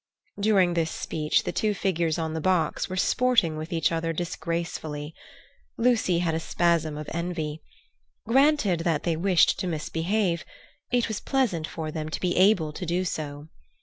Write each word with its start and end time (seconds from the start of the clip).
During 0.39 0.73
this 0.73 0.89
speech 0.89 1.43
the 1.43 1.51
two 1.51 1.75
figures 1.75 2.17
on 2.17 2.33
the 2.33 2.41
box 2.41 2.89
were 2.89 2.97
sporting 2.97 3.55
with 3.55 3.71
each 3.71 3.91
other 3.91 4.13
disgracefully. 4.13 5.13
Lucy 5.77 6.17
had 6.17 6.33
a 6.33 6.39
spasm 6.39 6.97
of 6.97 7.07
envy. 7.13 7.61
Granted 8.25 8.79
that 8.79 9.03
they 9.03 9.15
wished 9.15 9.59
to 9.59 9.67
misbehave, 9.67 10.43
it 10.89 11.07
was 11.07 11.19
pleasant 11.19 11.67
for 11.67 11.91
them 11.91 12.09
to 12.09 12.19
be 12.19 12.35
able 12.35 12.73
to 12.73 12.85
do 12.87 13.05
so. 13.05 13.49